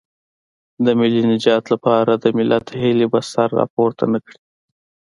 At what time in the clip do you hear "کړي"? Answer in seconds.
4.25-4.39